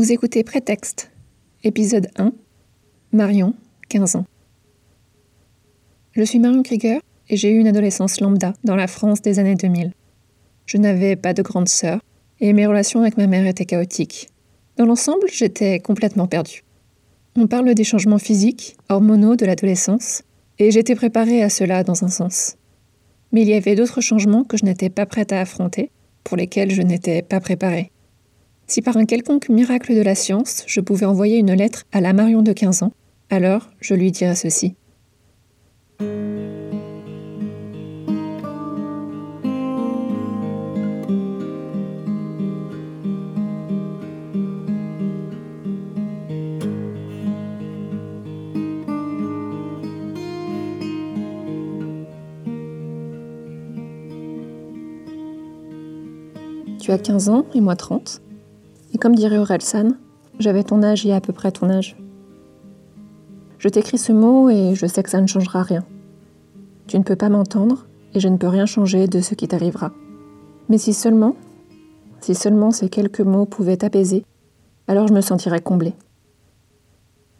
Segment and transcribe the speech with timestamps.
[0.00, 1.10] Vous écoutez Prétexte,
[1.62, 2.32] épisode 1,
[3.12, 3.52] Marion,
[3.90, 4.24] 15 ans.
[6.12, 9.56] Je suis Marion Krieger et j'ai eu une adolescence lambda dans la France des années
[9.56, 9.92] 2000.
[10.64, 12.00] Je n'avais pas de grande sœur
[12.40, 14.30] et mes relations avec ma mère étaient chaotiques.
[14.78, 16.64] Dans l'ensemble, j'étais complètement perdue.
[17.36, 20.22] On parle des changements physiques, hormonaux de l'adolescence,
[20.58, 22.56] et j'étais préparée à cela dans un sens.
[23.32, 25.90] Mais il y avait d'autres changements que je n'étais pas prête à affronter,
[26.24, 27.90] pour lesquels je n'étais pas préparée.
[28.70, 32.12] Si par un quelconque miracle de la science, je pouvais envoyer une lettre à la
[32.12, 32.92] Marion de 15 ans,
[33.28, 34.76] alors je lui dirais ceci.
[56.80, 58.22] Tu as 15 ans et moi 30.
[59.00, 59.92] Comme dirait Orelsan,
[60.38, 61.96] j'avais ton âge et à peu près ton âge.
[63.58, 65.84] Je t'écris ce mot et je sais que ça ne changera rien.
[66.86, 69.92] Tu ne peux pas m'entendre et je ne peux rien changer de ce qui t'arrivera.
[70.68, 71.34] Mais si seulement,
[72.20, 74.26] si seulement ces quelques mots pouvaient t'apaiser,
[74.86, 75.94] alors je me sentirais comblée.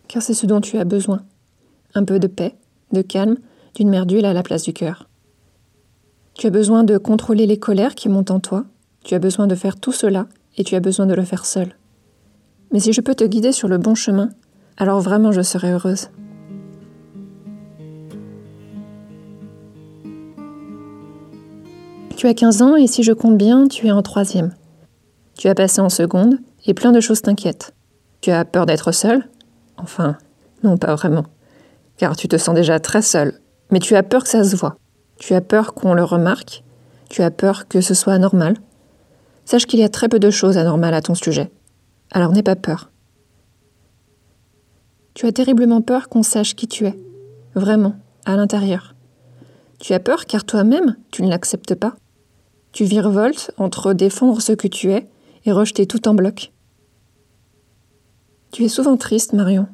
[0.08, 1.20] Car c'est ce dont tu as besoin.
[1.94, 2.54] Un peu de paix,
[2.92, 3.36] de calme,
[3.74, 5.08] d'une mer d'huile à la place du cœur.
[6.32, 8.64] Tu as besoin de contrôler les colères qui montent en toi.
[9.04, 11.76] Tu as besoin de faire tout cela et tu as besoin de le faire seul.
[12.72, 14.30] Mais si je peux te guider sur le bon chemin,
[14.76, 16.08] alors vraiment je serai heureuse.
[22.16, 24.54] Tu as 15 ans et si je compte bien, tu es en troisième.
[25.38, 27.72] Tu as passé en seconde et plein de choses t'inquiètent.
[28.20, 29.26] Tu as peur d'être seul
[29.78, 30.18] Enfin,
[30.62, 31.24] non, pas vraiment.
[31.96, 34.76] Car tu te sens déjà très seul, mais tu as peur que ça se voit.
[35.18, 36.62] Tu as peur qu'on le remarque.
[37.08, 38.56] Tu as peur que ce soit anormal.
[39.50, 41.50] Sache qu'il y a très peu de choses anormales à ton sujet.
[42.12, 42.92] Alors n'aie pas peur.
[45.14, 46.96] Tu as terriblement peur qu'on sache qui tu es,
[47.56, 48.94] vraiment, à l'intérieur.
[49.80, 51.96] Tu as peur car toi-même, tu ne l'acceptes pas.
[52.70, 55.08] Tu virevoltes entre défendre ce que tu es
[55.44, 56.52] et rejeter tout en bloc.
[58.52, 59.66] Tu es souvent triste, Marion.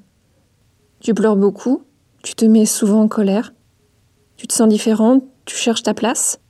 [1.01, 1.83] Tu pleures beaucoup,
[2.23, 3.53] tu te mets souvent en colère,
[4.39, 6.41] tu te sens différente, tu cherches ta place.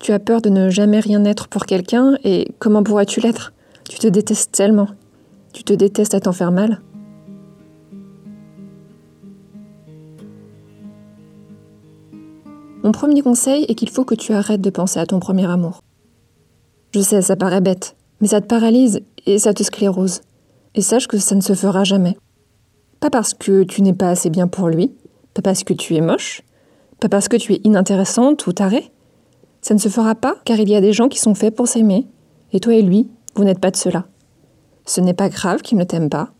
[0.00, 3.52] Tu as peur de ne jamais rien être pour quelqu'un et comment pourrais-tu l'être?
[3.88, 4.88] Tu te détestes tellement.
[5.52, 6.80] Tu te détestes à t'en faire mal.
[12.84, 15.82] Mon premier conseil est qu'il faut que tu arrêtes de penser à ton premier amour.
[16.94, 20.20] Je sais, ça paraît bête, mais ça te paralyse et ça te sclérose.
[20.74, 22.16] Et sache que ça ne se fera jamais.
[23.00, 24.92] Pas parce que tu n'es pas assez bien pour lui,
[25.34, 26.42] pas parce que tu es moche,
[27.00, 28.90] pas parce que tu es inintéressante ou tarée,
[29.68, 31.68] ça ne se fera pas car il y a des gens qui sont faits pour
[31.68, 32.06] s'aimer,
[32.54, 34.06] et toi et lui, vous n'êtes pas de cela.
[34.86, 36.30] Ce n'est pas grave qu'il ne t'aime pas.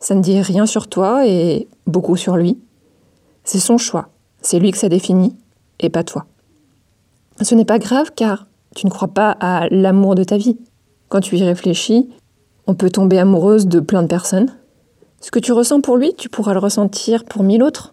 [0.00, 2.58] Ça ne dit rien sur toi et beaucoup sur lui.
[3.44, 4.08] C'est son choix,
[4.40, 5.36] c'est lui que ça définit,
[5.80, 6.24] et pas toi.
[7.42, 10.56] Ce n'est pas grave car tu ne crois pas à l'amour de ta vie.
[11.10, 12.08] Quand tu y réfléchis,
[12.66, 14.50] on peut tomber amoureuse de plein de personnes.
[15.20, 17.92] Ce que tu ressens pour lui, tu pourras le ressentir pour mille autres.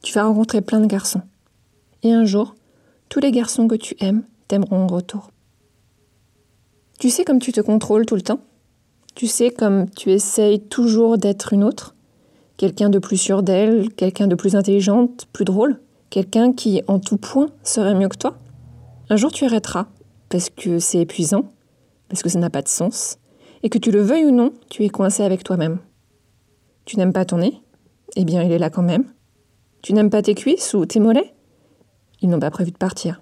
[0.00, 1.22] Tu vas rencontrer plein de garçons.
[2.04, 2.54] Et un jour,
[3.12, 5.32] tous les garçons que tu aimes t'aimeront en retour.
[6.98, 8.40] Tu sais comme tu te contrôles tout le temps.
[9.14, 11.94] Tu sais comme tu essayes toujours d'être une autre.
[12.56, 15.78] Quelqu'un de plus sûr d'elle, quelqu'un de plus intelligente, plus drôle.
[16.08, 18.38] Quelqu'un qui, en tout point, serait mieux que toi.
[19.10, 19.88] Un jour tu arrêteras,
[20.30, 21.44] parce que c'est épuisant,
[22.08, 23.18] parce que ça n'a pas de sens,
[23.62, 25.80] et que tu le veuilles ou non, tu es coincé avec toi-même.
[26.86, 27.60] Tu n'aimes pas ton nez?
[28.16, 29.04] Eh bien, il est là quand même.
[29.82, 31.34] Tu n'aimes pas tes cuisses ou tes mollets?
[32.22, 33.20] Ils n'ont pas prévu de partir.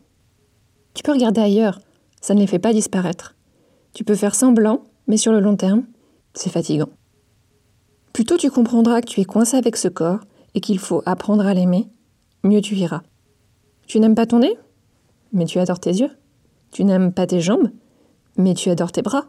[0.94, 1.80] Tu peux regarder ailleurs,
[2.20, 3.34] ça ne les fait pas disparaître.
[3.94, 5.84] Tu peux faire semblant, mais sur le long terme,
[6.34, 6.90] c'est fatigant.
[8.12, 10.20] Plus tôt tu comprendras que tu es coincé avec ce corps
[10.54, 11.88] et qu'il faut apprendre à l'aimer,
[12.44, 13.02] mieux tu iras.
[13.86, 14.56] Tu n'aimes pas ton nez
[15.32, 16.10] Mais tu adores tes yeux.
[16.70, 17.70] Tu n'aimes pas tes jambes
[18.36, 19.26] Mais tu adores tes bras.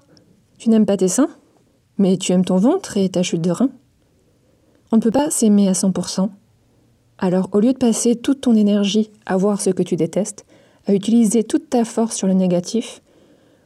[0.57, 1.29] Tu n'aimes pas tes seins
[1.97, 3.69] Mais tu aimes ton ventre et ta chute de rein.
[4.91, 6.29] On ne peut pas s'aimer à 100%,
[7.21, 10.45] alors au lieu de passer toute ton énergie à voir ce que tu détestes,
[10.87, 13.01] à utiliser toute ta force sur le négatif,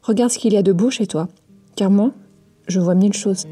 [0.03, 1.27] regarde ce qu'il y a de beau chez toi,
[1.75, 2.11] car moi,
[2.67, 3.45] je vois mille choses.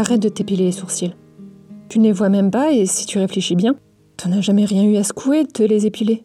[0.00, 1.12] Arrête de t'épiler les sourcils.
[1.90, 3.76] Tu ne les vois même pas et si tu réfléchis bien,
[4.16, 6.24] t'en as jamais rien eu à secouer de te les épiler.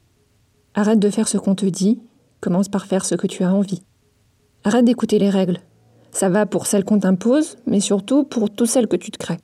[0.76, 2.00] Arrête de faire ce qu'on te dit,
[2.40, 3.82] commence par faire ce que tu as envie.
[4.64, 5.60] Arrête d'écouter les règles.
[6.12, 9.40] Ça va pour celles qu'on t'impose, mais surtout pour toutes celles que tu te crées.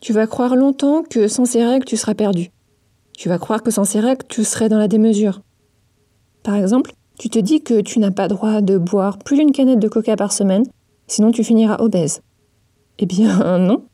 [0.00, 2.50] Tu vas croire longtemps que sans ces règles, tu seras perdu.
[3.16, 5.40] Tu vas croire que sans ces règles, tu serais dans la démesure.
[6.42, 9.78] Par exemple, tu te dis que tu n'as pas droit de boire plus d'une canette
[9.78, 10.66] de coca par semaine,
[11.06, 12.20] sinon tu finiras obèse.
[12.98, 13.84] Eh bien non.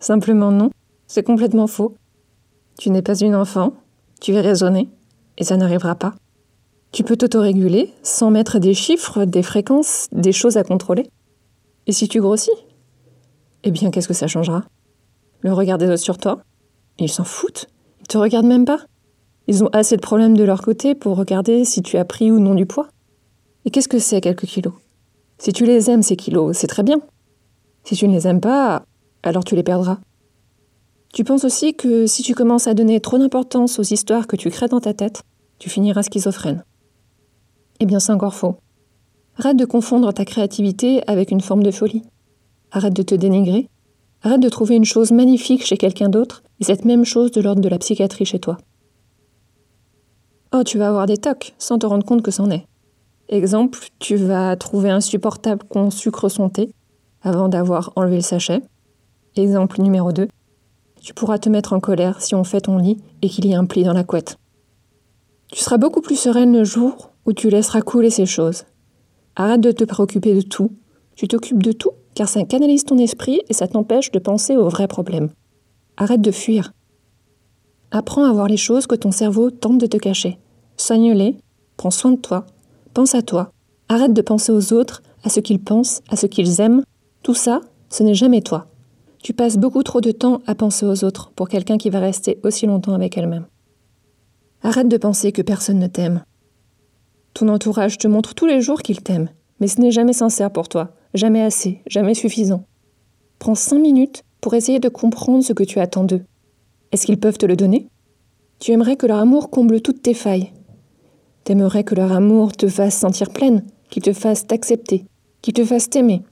[0.00, 0.70] Simplement non.
[1.06, 1.94] C'est complètement faux.
[2.78, 3.72] Tu n'es pas une enfant,
[4.20, 4.90] tu es raisonné,
[5.38, 6.14] et ça n'arrivera pas.
[6.92, 11.08] Tu peux t'autoréguler sans mettre des chiffres, des fréquences, des choses à contrôler.
[11.86, 12.50] Et si tu grossis
[13.64, 14.64] Eh bien, qu'est-ce que ça changera?
[15.40, 16.40] Le regard des autres sur toi
[16.98, 17.66] Ils s'en foutent.
[18.00, 18.80] Ils te regardent même pas.
[19.46, 22.38] Ils ont assez de problèmes de leur côté pour regarder si tu as pris ou
[22.38, 22.88] non du poids.
[23.64, 24.74] Et qu'est-ce que c'est quelques kilos?
[25.38, 27.00] Si tu les aimes, ces kilos, c'est très bien.
[27.86, 28.82] Si tu ne les aimes pas,
[29.22, 29.98] alors tu les perdras.
[31.14, 34.50] Tu penses aussi que si tu commences à donner trop d'importance aux histoires que tu
[34.50, 35.22] crées dans ta tête,
[35.60, 36.64] tu finiras schizophrène.
[37.78, 38.56] Eh bien, c'est encore faux.
[39.38, 42.02] Arrête de confondre ta créativité avec une forme de folie.
[42.72, 43.68] Arrête de te dénigrer.
[44.22, 47.62] Arrête de trouver une chose magnifique chez quelqu'un d'autre et cette même chose de l'ordre
[47.62, 48.58] de la psychiatrie chez toi.
[50.52, 52.66] Oh, tu vas avoir des tocs sans te rendre compte que c'en est.
[53.28, 56.72] Exemple, tu vas trouver insupportable qu'on sucre son thé
[57.26, 58.62] avant d'avoir enlevé le sachet.
[59.34, 60.28] Exemple numéro 2.
[61.02, 63.58] Tu pourras te mettre en colère si on fait ton lit et qu'il y a
[63.58, 64.38] un pli dans la couette.
[65.48, 68.64] Tu seras beaucoup plus sereine le jour où tu laisseras couler ces choses.
[69.34, 70.70] Arrête de te préoccuper de tout.
[71.16, 74.68] Tu t'occupes de tout car ça canalise ton esprit et ça t'empêche de penser aux
[74.68, 75.30] vrais problèmes.
[75.96, 76.72] Arrête de fuir.
[77.90, 80.38] Apprends à voir les choses que ton cerveau tente de te cacher.
[80.76, 81.36] Soigne-les,
[81.76, 82.46] prends soin de toi,
[82.94, 83.50] pense à toi,
[83.88, 86.82] arrête de penser aux autres, à ce qu'ils pensent, à ce qu'ils aiment.
[87.26, 88.68] Tout ça, ce n'est jamais toi.
[89.18, 92.38] Tu passes beaucoup trop de temps à penser aux autres pour quelqu'un qui va rester
[92.44, 93.46] aussi longtemps avec elle-même.
[94.62, 96.22] Arrête de penser que personne ne t'aime.
[97.34, 99.28] Ton entourage te montre tous les jours qu'il t'aime,
[99.58, 102.64] mais ce n'est jamais sincère pour toi, jamais assez, jamais suffisant.
[103.40, 106.22] Prends cinq minutes pour essayer de comprendre ce que tu attends d'eux.
[106.92, 107.88] Est-ce qu'ils peuvent te le donner?
[108.60, 110.52] Tu aimerais que leur amour comble toutes tes failles.
[111.42, 115.06] T'aimerais que leur amour te fasse sentir pleine, qu'il te fasse t'accepter,
[115.42, 116.22] qu'il te fasse t'aimer.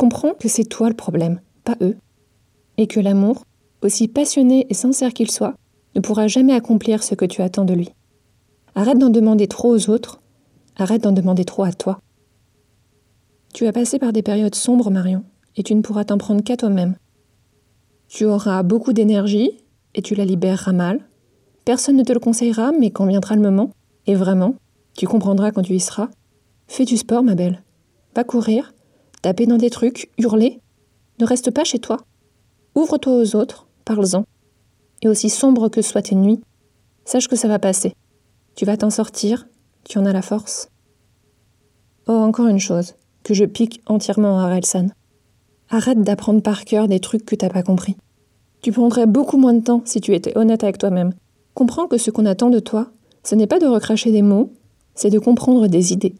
[0.00, 1.98] Comprends que c'est toi le problème pas eux,
[2.78, 3.44] et que l'amour,
[3.82, 5.56] aussi passionné et sincère qu'il soit,
[5.94, 7.90] ne pourra jamais accomplir ce que tu attends de lui.
[8.74, 10.22] Arrête d'en demander trop aux autres,
[10.78, 12.00] arrête d'en demander trop à toi.
[13.52, 15.22] Tu as passé par des périodes sombres, Marion,
[15.58, 16.96] et tu ne pourras t'en prendre qu'à toi-même.
[18.08, 19.50] Tu auras beaucoup d'énergie,
[19.94, 21.06] et tu la libéreras mal.
[21.66, 23.68] Personne ne te le conseillera, mais quand viendra le moment,
[24.06, 24.54] et vraiment,
[24.96, 26.08] tu comprendras quand tu y seras.
[26.68, 27.62] Fais du sport, ma belle.
[28.16, 28.72] Va courir,
[29.22, 30.60] taper dans des trucs, hurler,
[31.18, 31.98] ne reste pas chez toi.
[32.74, 34.24] Ouvre-toi aux autres, parle-en.
[35.02, 36.40] Et aussi sombre que soient tes nuits,
[37.04, 37.94] sache que ça va passer.
[38.54, 39.46] Tu vas t'en sortir,
[39.84, 40.68] tu en as la force.
[42.06, 44.88] Oh, encore une chose, que je pique entièrement à Relsan.
[45.70, 47.96] Arrête d'apprendre par cœur des trucs que t'as pas compris.
[48.62, 51.12] Tu prendrais beaucoup moins de temps si tu étais honnête avec toi-même.
[51.54, 52.90] Comprends que ce qu'on attend de toi,
[53.22, 54.52] ce n'est pas de recracher des mots,
[54.94, 56.14] c'est de comprendre des idées.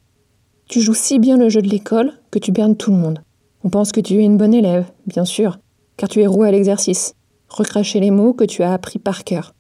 [0.70, 3.18] Tu joues si bien le jeu de l'école que tu bernes tout le monde.
[3.64, 5.58] On pense que tu es une bonne élève, bien sûr,
[5.96, 7.16] car tu es roué à l'exercice.
[7.48, 9.52] Recracher les mots que tu as appris par cœur.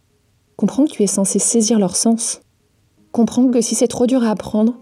[0.54, 2.42] Comprends que tu es censé saisir leur sens.
[3.10, 4.76] Comprends que si c'est trop dur à apprendre,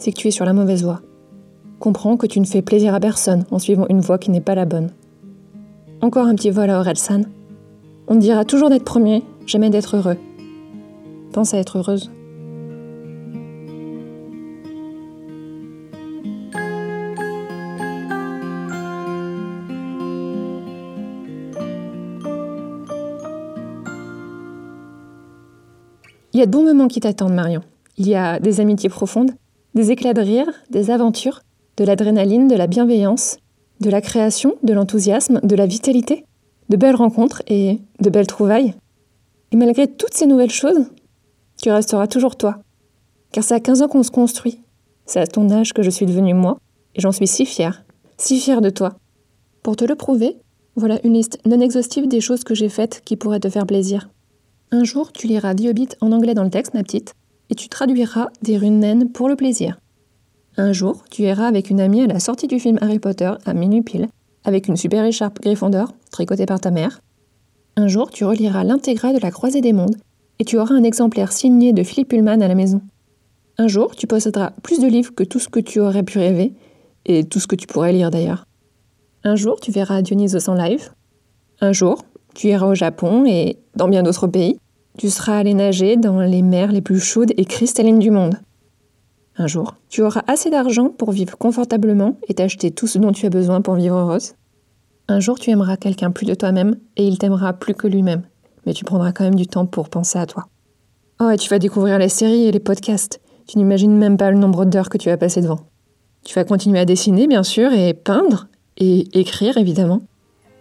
[0.00, 1.00] c'est que tu es sur la mauvaise voie.
[1.78, 4.56] Comprends que tu ne fais plaisir à personne en suivant une voie qui n'est pas
[4.56, 4.90] la bonne.
[6.00, 7.22] Encore un petit vol à Orelsan.
[8.08, 10.16] On te dira toujours d'être premier, jamais d'être heureux.
[11.30, 12.10] Pense à être heureuse.
[26.38, 27.62] Il y a de bons moments qui t'attendent, Marion.
[27.96, 29.32] Il y a des amitiés profondes,
[29.74, 31.40] des éclats de rire, des aventures,
[31.76, 33.38] de l'adrénaline, de la bienveillance,
[33.80, 36.26] de la création, de l'enthousiasme, de la vitalité,
[36.68, 38.74] de belles rencontres et de belles trouvailles.
[39.50, 40.86] Et malgré toutes ces nouvelles choses,
[41.60, 42.58] tu resteras toujours toi.
[43.32, 44.60] Car c'est à 15 ans qu'on se construit.
[45.06, 46.60] C'est à ton âge que je suis devenue moi,
[46.94, 47.82] et j'en suis si fière,
[48.16, 48.94] si fière de toi.
[49.64, 50.36] Pour te le prouver,
[50.76, 54.08] voilà une liste non exhaustive des choses que j'ai faites qui pourraient te faire plaisir.
[54.70, 57.14] Un jour, tu liras Diobit en anglais dans le texte, ma petite,
[57.48, 59.80] et tu traduiras des runes naines pour le plaisir.
[60.58, 63.54] Un jour, tu iras avec une amie à la sortie du film Harry Potter à
[63.54, 63.82] minuit
[64.44, 67.00] avec une super écharpe Gryffondor, tricotée par ta mère.
[67.76, 69.96] Un jour, tu reliras l'intégrale de la Croisée des Mondes,
[70.38, 72.82] et tu auras un exemplaire signé de Philippe Pullman à la maison.
[73.56, 76.52] Un jour, tu posséderas plus de livres que tout ce que tu aurais pu rêver,
[77.06, 78.44] et tout ce que tu pourrais lire d'ailleurs.
[79.24, 80.90] Un jour, tu verras Dionysos en live.
[81.60, 82.04] Un jour,
[82.38, 84.60] tu iras au Japon et dans bien d'autres pays.
[84.96, 88.36] Tu seras allé nager dans les mers les plus chaudes et cristallines du monde.
[89.36, 93.26] un jour, tu auras assez d'argent pour vivre confortablement et t'acheter tout ce dont tu
[93.26, 94.34] as besoin pour vivre heureuse.
[95.08, 98.22] Un jour, tu aimeras quelqu'un plus de toi-même et il t'aimera plus que lui-même.
[98.66, 100.46] Mais tu prendras quand même du temps pour penser à toi.
[101.20, 103.20] Oh, et tu vas découvrir les séries et les podcasts.
[103.48, 105.58] Tu n'imagines même pas le nombre d'heures que tu vas passer devant.
[106.24, 110.02] Tu vas continuer à dessiner, bien sûr, et peindre, et écrire, évidemment.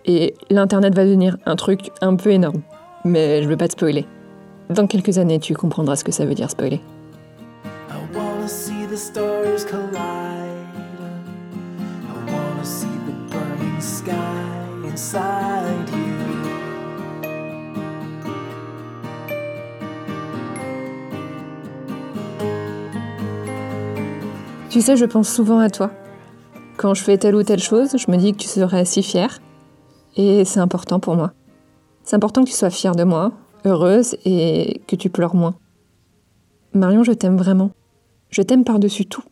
[0.08, 2.62] Et l'Internet va devenir un truc un peu énorme.
[3.04, 4.06] Mais je veux pas te spoiler.
[4.70, 6.82] Dans quelques années, tu comprendras ce que ça veut dire spoiler.
[24.70, 25.92] Tu sais, je pense souvent à toi.
[26.78, 29.40] Quand je fais telle ou telle chose, je me dis que tu serais si fière.
[30.18, 31.32] Et c'est important pour moi.
[32.04, 33.32] C'est important que tu sois fière de moi,
[33.66, 35.56] heureuse et que tu pleures moins.
[36.74, 37.72] Marion, je t'aime vraiment.
[38.30, 39.24] Je t'aime par-dessus tout.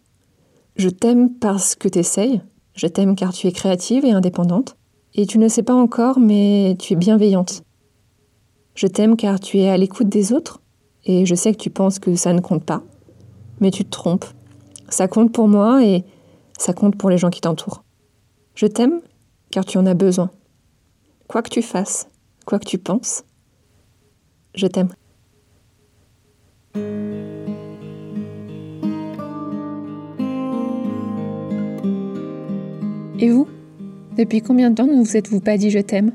[0.76, 2.42] Je t'aime parce que t'essayes.
[2.76, 4.78] Je t'aime car tu es créative et indépendante.
[5.16, 7.64] Et tu ne sais pas encore, mais tu es bienveillante.
[8.76, 10.62] Je t'aime car tu es à l'écoute des autres.
[11.06, 12.84] Et je sais que tu penses que ça ne compte pas.
[13.60, 14.26] Mais tu te trompes.
[14.90, 16.04] Ça compte pour moi et
[16.60, 17.84] ça compte pour les gens qui t'entourent.
[18.54, 19.00] Je t'aime
[19.50, 20.30] car tu en as besoin.
[21.28, 22.08] Quoi que tu fasses,
[22.46, 23.24] quoi que tu penses,
[24.54, 24.90] je t'aime.
[33.20, 33.48] Et vous?
[34.18, 36.12] Depuis combien de temps ne vous êtes-vous pas dit je t'aime?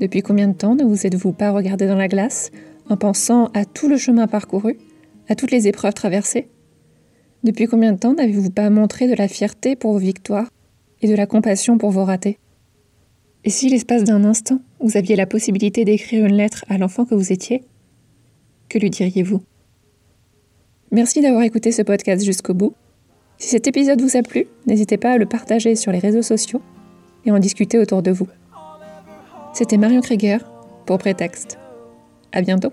[0.00, 2.50] Depuis combien de temps ne vous êtes-vous pas regardé dans la glace
[2.88, 4.78] en pensant à tout le chemin parcouru,
[5.28, 6.48] à toutes les épreuves traversées?
[7.44, 10.48] Depuis combien de temps n'avez-vous pas montré de la fierté pour vos victoires
[11.02, 12.38] et de la compassion pour vos ratés?
[13.44, 17.14] Et si l'espace d'un instant, vous aviez la possibilité d'écrire une lettre à l'enfant que
[17.14, 17.62] vous étiez
[18.68, 19.42] Que lui diriez-vous?
[20.90, 22.74] Merci d'avoir écouté ce podcast jusqu'au bout.
[23.38, 26.60] Si cet épisode vous a plu, n'hésitez pas à le partager sur les réseaux sociaux
[27.24, 28.28] et en discuter autour de vous.
[29.52, 30.38] C'était Marion Krieger
[30.86, 31.58] pour Prétexte.
[32.32, 32.72] À bientôt.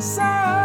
[0.00, 0.57] So